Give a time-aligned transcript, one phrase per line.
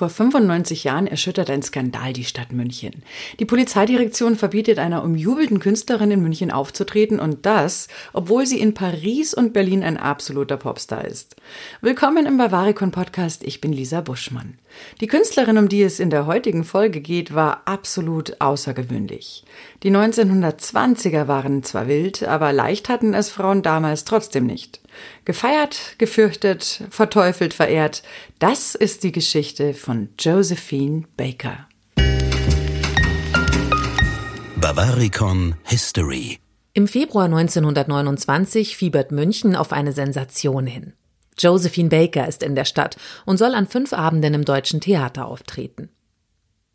[0.00, 3.02] Vor 95 Jahren erschüttert ein Skandal die Stadt München.
[3.38, 9.34] Die Polizeidirektion verbietet einer umjubelten Künstlerin in München aufzutreten und das, obwohl sie in Paris
[9.34, 11.36] und Berlin ein absoluter Popstar ist.
[11.82, 13.44] Willkommen im Bavaricon Podcast.
[13.44, 14.54] Ich bin Lisa Buschmann.
[15.02, 19.44] Die Künstlerin, um die es in der heutigen Folge geht, war absolut außergewöhnlich.
[19.82, 24.80] Die 1920er waren zwar wild, aber leicht hatten es Frauen damals trotzdem nicht.
[25.24, 28.02] Gefeiert, gefürchtet, verteufelt, verehrt,
[28.38, 31.66] das ist die Geschichte von Josephine Baker.
[34.56, 36.38] Bavaricon History
[36.74, 40.92] Im Februar 1929 fiebert München auf eine Sensation hin.
[41.36, 45.88] Josephine Baker ist in der Stadt und soll an fünf Abenden im Deutschen Theater auftreten.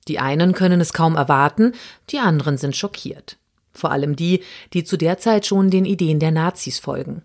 [0.09, 1.71] Die einen können es kaum erwarten,
[2.09, 3.37] die anderen sind schockiert.
[3.71, 4.43] Vor allem die,
[4.73, 7.21] die zu der Zeit schon den Ideen der Nazis folgen.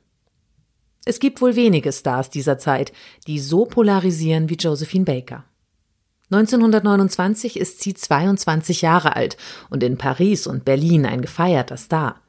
[1.04, 2.92] Es gibt wohl wenige Stars dieser Zeit,
[3.26, 5.44] die so polarisieren wie Josephine Baker.
[6.30, 9.36] 1929 ist sie 22 Jahre alt
[9.68, 12.20] und in Paris und Berlin ein gefeierter Star.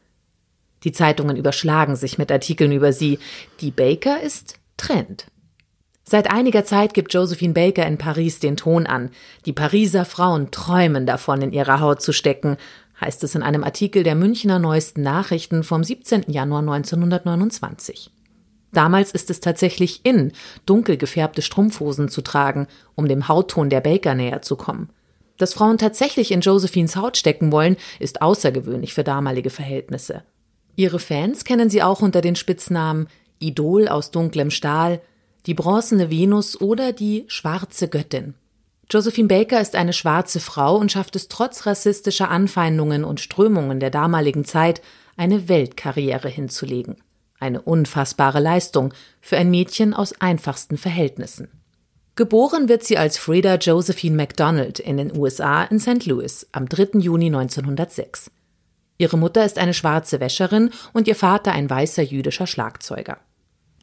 [0.83, 3.19] Die Zeitungen überschlagen sich mit Artikeln über sie.
[3.59, 5.27] Die Baker ist Trend.
[6.03, 9.11] Seit einiger Zeit gibt Josephine Baker in Paris den Ton an.
[9.45, 12.57] Die Pariser Frauen träumen davon, in ihrer Haut zu stecken,
[12.99, 16.25] heißt es in einem Artikel der Münchner Neuesten Nachrichten vom 17.
[16.27, 18.11] Januar 1929.
[18.73, 20.31] Damals ist es tatsächlich in,
[20.65, 24.89] dunkel gefärbte Strumpfhosen zu tragen, um dem Hautton der Baker näher zu kommen.
[25.37, 30.23] Dass Frauen tatsächlich in Josephines Haut stecken wollen, ist außergewöhnlich für damalige Verhältnisse.
[30.75, 33.07] Ihre Fans kennen sie auch unter den Spitznamen
[33.39, 35.01] Idol aus dunklem Stahl,
[35.47, 38.35] die bronzene Venus oder die schwarze Göttin.
[38.89, 43.89] Josephine Baker ist eine schwarze Frau und schafft es trotz rassistischer Anfeindungen und Strömungen der
[43.89, 44.81] damaligen Zeit,
[45.17, 46.97] eine Weltkarriere hinzulegen.
[47.41, 51.49] Eine unfassbare Leistung für ein Mädchen aus einfachsten Verhältnissen.
[52.15, 56.05] Geboren wird sie als Frida Josephine MacDonald in den USA in St.
[56.05, 56.99] Louis am 3.
[56.99, 58.29] Juni 1906.
[58.99, 63.17] Ihre Mutter ist eine schwarze Wäscherin und ihr Vater ein weißer jüdischer Schlagzeuger.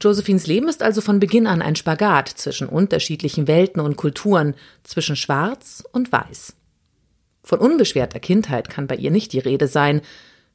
[0.00, 4.54] Josephines Leben ist also von Beginn an ein Spagat zwischen unterschiedlichen Welten und Kulturen,
[4.84, 6.54] zwischen Schwarz und Weiß.
[7.42, 10.02] Von unbeschwerter Kindheit kann bei ihr nicht die Rede sein,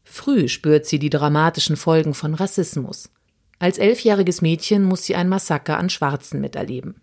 [0.03, 3.09] Früh spürt sie die dramatischen Folgen von Rassismus.
[3.59, 7.01] Als elfjähriges Mädchen muss sie ein Massaker an Schwarzen miterleben.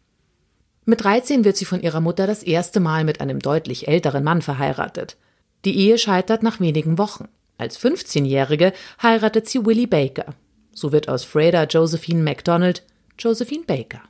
[0.84, 4.42] Mit 13 wird sie von ihrer Mutter das erste Mal mit einem deutlich älteren Mann
[4.42, 5.16] verheiratet.
[5.64, 7.28] Die Ehe scheitert nach wenigen Wochen.
[7.58, 8.72] Als 15-Jährige
[9.02, 10.34] heiratet sie Willie Baker.
[10.72, 12.82] So wird aus Freda Josephine MacDonald
[13.18, 14.00] Josephine Baker.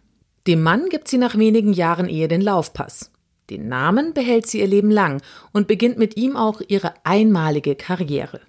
[0.47, 3.11] Dem Mann gibt sie nach wenigen Jahren Ehe den Laufpass.
[3.51, 5.21] Den Namen behält sie ihr Leben lang
[5.53, 8.41] und beginnt mit ihm auch ihre einmalige Karriere.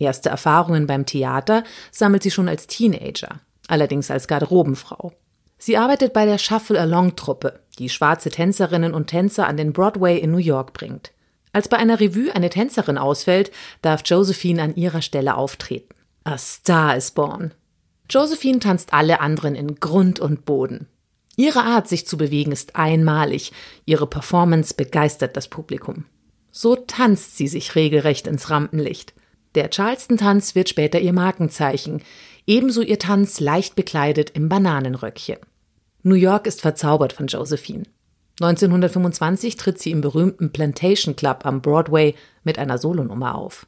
[0.00, 1.62] Erste Erfahrungen beim Theater
[1.92, 5.12] sammelt sie schon als Teenager, allerdings als Garderobenfrau.
[5.58, 10.38] Sie arbeitet bei der Shuffle-Along-Truppe, die schwarze Tänzerinnen und Tänzer an den Broadway in New
[10.38, 11.12] York bringt.
[11.52, 13.50] Als bei einer Revue eine Tänzerin ausfällt,
[13.82, 15.94] darf Josephine an ihrer Stelle auftreten.
[16.24, 17.52] A Star is born.
[18.08, 20.88] Josephine tanzt alle anderen in Grund und Boden.
[21.36, 23.52] Ihre Art, sich zu bewegen, ist einmalig.
[23.84, 26.06] Ihre Performance begeistert das Publikum.
[26.50, 29.12] So tanzt sie sich regelrecht ins Rampenlicht.
[29.54, 32.02] Der Charleston-Tanz wird später ihr Markenzeichen,
[32.46, 35.38] ebenso ihr Tanz leicht bekleidet im Bananenröckchen.
[36.02, 37.84] New York ist verzaubert von Josephine.
[38.40, 43.66] 1925 tritt sie im berühmten Plantation Club am Broadway mit einer Solonummer auf.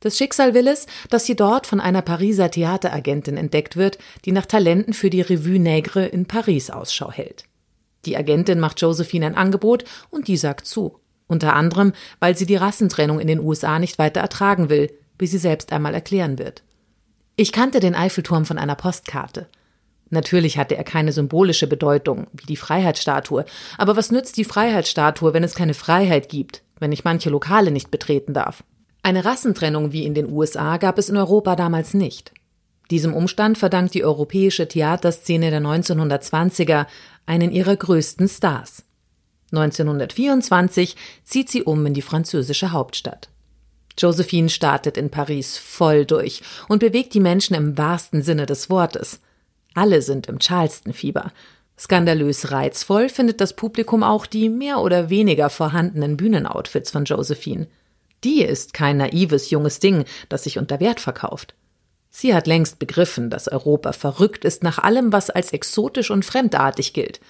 [0.00, 4.44] Das Schicksal will es, dass sie dort von einer Pariser Theateragentin entdeckt wird, die nach
[4.44, 7.44] Talenten für die Revue Nègre in Paris Ausschau hält.
[8.04, 10.98] Die Agentin macht Josephine ein Angebot und die sagt zu.
[11.26, 14.90] Unter anderem, weil sie die Rassentrennung in den USA nicht weiter ertragen will,
[15.24, 16.62] wie sie selbst einmal erklären wird.
[17.34, 19.46] Ich kannte den Eiffelturm von einer Postkarte.
[20.10, 23.46] Natürlich hatte er keine symbolische Bedeutung, wie die Freiheitsstatue,
[23.78, 27.90] aber was nützt die Freiheitsstatue, wenn es keine Freiheit gibt, wenn ich manche Lokale nicht
[27.90, 28.64] betreten darf?
[29.02, 32.34] Eine Rassentrennung wie in den USA gab es in Europa damals nicht.
[32.90, 36.84] Diesem Umstand verdankt die europäische Theaterszene der 1920er
[37.24, 38.84] einen ihrer größten Stars.
[39.52, 43.30] 1924 zieht sie um in die französische Hauptstadt.
[43.98, 49.20] Josephine startet in Paris voll durch und bewegt die Menschen im wahrsten Sinne des Wortes.
[49.74, 51.32] Alle sind im Charleston-Fieber.
[51.78, 57.66] Skandalös reizvoll findet das Publikum auch die mehr oder weniger vorhandenen Bühnenoutfits von Josephine.
[58.22, 61.54] Die ist kein naives junges Ding, das sich unter Wert verkauft.
[62.10, 66.92] Sie hat längst begriffen, dass Europa verrückt ist nach allem, was als exotisch und fremdartig
[66.92, 67.20] gilt.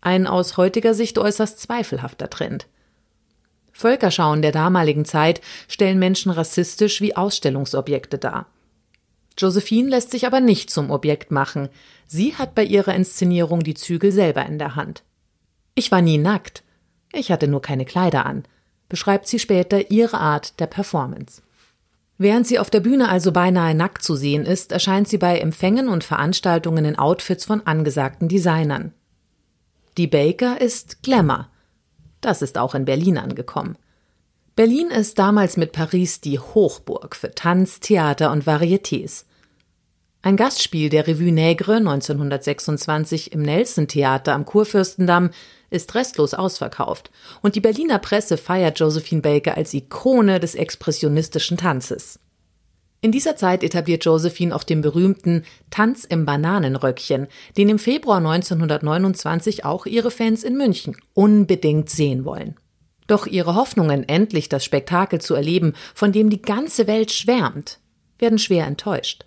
[0.00, 2.66] Ein aus heutiger Sicht äußerst zweifelhafter Trend.
[3.82, 8.46] Völkerschauen der damaligen Zeit stellen Menschen rassistisch wie Ausstellungsobjekte dar.
[9.36, 11.68] Josephine lässt sich aber nicht zum Objekt machen.
[12.06, 15.02] Sie hat bei ihrer Inszenierung die Zügel selber in der Hand.
[15.74, 16.62] Ich war nie nackt.
[17.12, 18.44] Ich hatte nur keine Kleider an,
[18.88, 21.42] beschreibt sie später ihre Art der Performance.
[22.18, 25.88] Während sie auf der Bühne also beinahe nackt zu sehen ist, erscheint sie bei Empfängen
[25.88, 28.92] und Veranstaltungen in Outfits von angesagten Designern.
[29.96, 31.48] Die Baker ist Glamour.
[32.22, 33.76] Das ist auch in Berlin angekommen.
[34.56, 39.24] Berlin ist damals mit Paris die Hochburg für Tanz, Theater und Varietés.
[40.22, 45.30] Ein Gastspiel der Revue Nègre 1926 im Nelson Theater am Kurfürstendamm
[45.70, 47.10] ist restlos ausverkauft
[47.40, 52.20] und die Berliner Presse feiert Josephine Baker als Ikone des expressionistischen Tanzes.
[53.04, 57.26] In dieser Zeit etabliert Josephine auch den berühmten Tanz im Bananenröckchen,
[57.56, 62.54] den im Februar 1929 auch ihre Fans in München unbedingt sehen wollen.
[63.08, 67.80] Doch ihre Hoffnungen, endlich das Spektakel zu erleben, von dem die ganze Welt schwärmt,
[68.20, 69.24] werden schwer enttäuscht.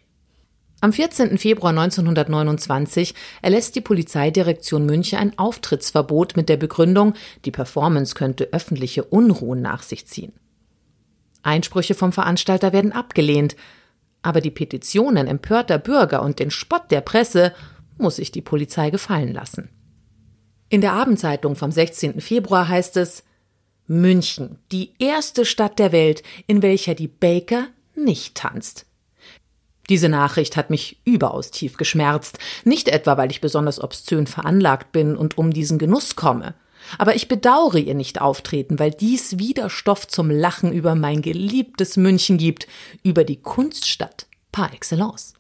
[0.80, 1.38] Am 14.
[1.38, 7.14] Februar 1929 erlässt die Polizeidirektion München ein Auftrittsverbot mit der Begründung,
[7.44, 10.32] die Performance könnte öffentliche Unruhen nach sich ziehen.
[11.46, 13.56] Einsprüche vom Veranstalter werden abgelehnt,
[14.22, 17.54] aber die Petitionen empörter Bürger und den Spott der Presse
[17.98, 19.70] muss sich die Polizei gefallen lassen.
[20.70, 22.20] In der Abendzeitung vom 16.
[22.22, 23.24] Februar heißt es
[23.88, 28.88] München, die erste Stadt der Welt, in welcher die Baker nicht tanzt.
[29.90, 35.16] Diese Nachricht hat mich überaus tief geschmerzt, nicht etwa, weil ich besonders obszön veranlagt bin
[35.16, 36.56] und um diesen Genuss komme,
[36.98, 41.98] aber ich bedauere ihr nicht auftreten, weil dies wieder Stoff zum Lachen über mein geliebtes
[41.98, 42.68] München gibt,
[43.04, 45.34] über die Kunststadt par excellence.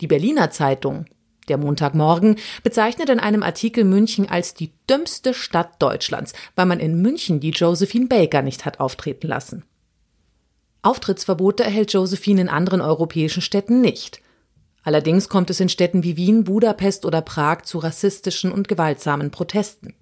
[0.00, 1.06] Die Berliner Zeitung,
[1.48, 7.00] der Montagmorgen, bezeichnet in einem Artikel München als die dümmste Stadt Deutschlands, weil man in
[7.00, 9.64] München die Josephine Baker nicht hat auftreten lassen.
[10.82, 14.20] Auftrittsverbote erhält Josephine in anderen europäischen Städten nicht.
[14.82, 19.94] Allerdings kommt es in Städten wie Wien, Budapest oder Prag zu rassistischen und gewaltsamen Protesten.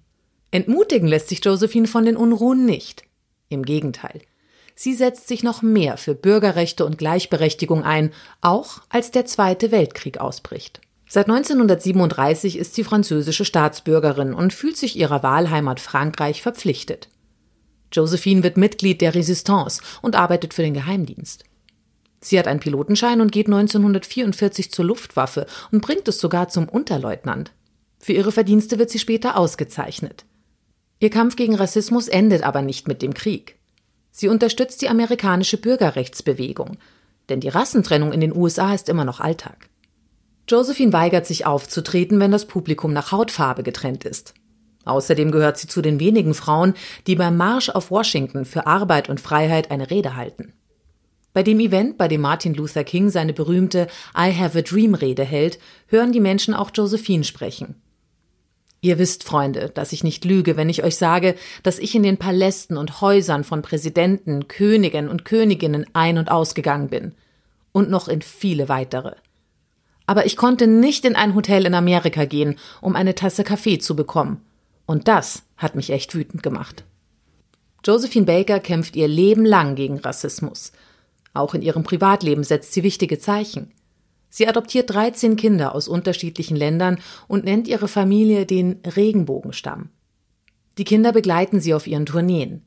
[0.53, 3.05] Entmutigen lässt sich Josephine von den Unruhen nicht.
[3.49, 4.21] Im Gegenteil.
[4.75, 8.11] Sie setzt sich noch mehr für Bürgerrechte und Gleichberechtigung ein,
[8.41, 10.79] auch als der Zweite Weltkrieg ausbricht.
[11.09, 17.09] Seit 1937 ist sie französische Staatsbürgerin und fühlt sich ihrer Wahlheimat Frankreich verpflichtet.
[17.91, 21.45] Josephine wird Mitglied der Resistance und arbeitet für den Geheimdienst.
[22.21, 27.51] Sie hat einen Pilotenschein und geht 1944 zur Luftwaffe und bringt es sogar zum Unterleutnant.
[27.97, 30.25] Für ihre Verdienste wird sie später ausgezeichnet.
[31.03, 33.57] Ihr Kampf gegen Rassismus endet aber nicht mit dem Krieg.
[34.11, 36.77] Sie unterstützt die amerikanische Bürgerrechtsbewegung,
[37.27, 39.67] denn die Rassentrennung in den USA ist immer noch Alltag.
[40.47, 44.33] Josephine weigert sich aufzutreten, wenn das Publikum nach Hautfarbe getrennt ist.
[44.85, 46.73] Außerdem gehört sie zu den wenigen Frauen,
[47.05, 50.53] die beim Marsch auf Washington für Arbeit und Freiheit eine Rede halten.
[51.33, 55.25] Bei dem Event, bei dem Martin Luther King seine berühmte I Have a Dream Rede
[55.25, 57.82] hält, hören die Menschen auch Josephine sprechen.
[58.83, 61.33] Ihr wisst, Freunde, dass ich nicht lüge, wenn ich euch sage,
[61.63, 66.89] dass ich in den Palästen und Häusern von Präsidenten, Königen und Königinnen ein- und ausgegangen
[66.89, 67.13] bin.
[67.71, 69.15] Und noch in viele weitere.
[70.05, 73.95] Aber ich konnte nicht in ein Hotel in Amerika gehen, um eine Tasse Kaffee zu
[73.95, 74.41] bekommen
[74.85, 76.83] und das hat mich echt wütend gemacht.
[77.85, 80.71] Josephine Baker kämpft ihr Leben lang gegen Rassismus.
[81.33, 83.71] Auch in ihrem Privatleben setzt sie wichtige Zeichen.
[84.35, 86.97] Sie adoptiert 13 Kinder aus unterschiedlichen Ländern
[87.27, 89.89] und nennt ihre Familie den Regenbogenstamm.
[90.79, 92.63] Die Kinder begleiten sie auf ihren Tourneen.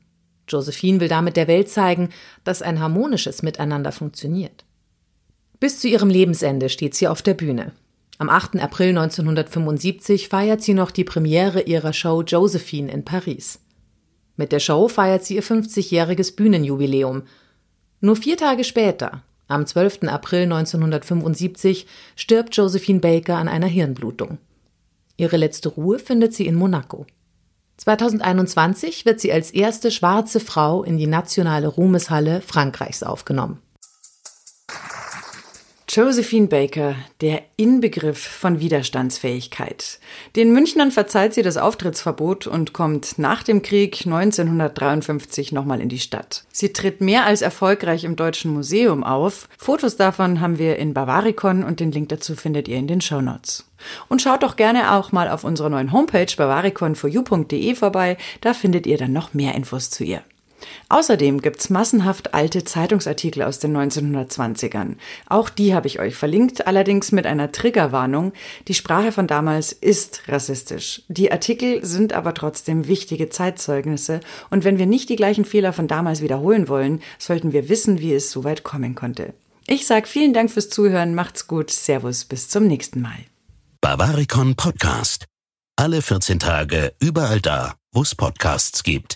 [0.46, 2.11] Josephine will damit der Welt zeigen,
[2.44, 4.64] dass ein harmonisches Miteinander funktioniert.
[5.58, 7.73] Bis zu ihrem Lebensende steht sie auf der Bühne.
[8.18, 8.61] Am 8.
[8.61, 13.58] April 1975 feiert sie noch die Premiere ihrer Show Josephine in Paris.
[14.37, 17.25] Mit der Show feiert sie ihr 50-jähriges Bühnenjubiläum.
[18.00, 20.05] Nur vier Tage später, am 12.
[20.09, 21.87] April 1975,
[22.17, 24.38] stirbt Josephine Baker an einer Hirnblutung.
[25.17, 27.07] Ihre letzte Ruhe findet sie in Monaco.
[27.79, 33.61] 2021 wird sie als erste schwarze Frau in die nationale Ruhmeshalle Frankreichs aufgenommen.
[35.97, 39.99] Josephine Baker, der Inbegriff von Widerstandsfähigkeit.
[40.37, 45.99] Den Münchnern verzeiht sie das Auftrittsverbot und kommt nach dem Krieg 1953 nochmal in die
[45.99, 46.45] Stadt.
[46.53, 49.49] Sie tritt mehr als erfolgreich im Deutschen Museum auf.
[49.57, 53.23] Fotos davon haben wir in Bavaricon und den Link dazu findet ihr in den Show
[53.23, 53.65] Notes.
[54.09, 58.99] Und schaut doch gerne auch mal auf unserer neuen Homepage bavariconforyou.de vorbei, da findet ihr
[58.99, 60.21] dann noch mehr Infos zu ihr.
[60.88, 64.96] Außerdem gibt's massenhaft alte Zeitungsartikel aus den 1920ern.
[65.26, 68.32] Auch die habe ich euch verlinkt, allerdings mit einer Triggerwarnung.
[68.68, 71.02] Die Sprache von damals ist rassistisch.
[71.08, 74.20] Die Artikel sind aber trotzdem wichtige Zeitzeugnisse
[74.50, 78.14] und wenn wir nicht die gleichen Fehler von damals wiederholen wollen, sollten wir wissen, wie
[78.14, 79.34] es so weit kommen konnte.
[79.66, 83.18] Ich sage vielen Dank fürs Zuhören, macht's gut, Servus, bis zum nächsten Mal.
[83.80, 85.26] Bavaricon Podcast.
[85.76, 89.04] Alle 14 Tage überall da, wo es Podcasts gibt.